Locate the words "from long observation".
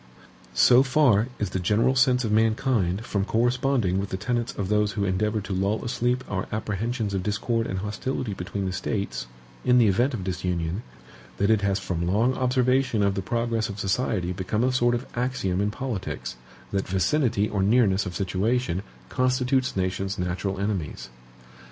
11.77-13.03